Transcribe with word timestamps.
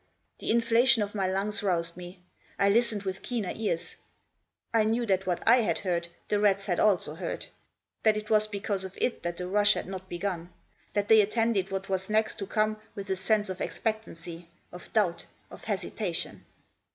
The 0.39 0.49
inflation 0.49 1.03
of 1.03 1.13
my 1.13 1.27
lungs 1.27 1.61
roused 1.61 1.95
me. 1.95 2.23
I 2.57 2.69
listened 2.69 3.03
with 3.03 3.21
keener 3.21 3.53
ears. 3.55 3.97
I 4.73 4.83
knew 4.83 5.05
that 5.05 5.27
what 5.27 5.47
I 5.47 5.57
had 5.57 5.77
heard 5.77 6.07
the 6.27 6.39
rats 6.39 6.65
had 6.65 6.79
also 6.79 7.13
heard; 7.13 7.45
that 8.01 8.17
it 8.17 8.31
was 8.31 8.47
because 8.47 8.83
of 8.83 8.97
it 8.99 9.21
that 9.21 9.37
the 9.37 9.45
rush 9.47 9.75
had 9.75 9.85
not 9.85 10.09
begun; 10.09 10.51
that 10.93 11.07
they 11.07 11.21
attended 11.21 11.69
what 11.69 11.87
was 11.87 12.09
next 12.09 12.39
to 12.39 12.47
come 12.47 12.81
with 12.95 13.11
a 13.11 13.15
sense 13.15 13.47
of 13.47 13.61
expectancy; 13.61 14.47
of 14.71 14.91
doubt; 14.91 15.25
of 15.51 15.65
hesitation. 15.65 16.47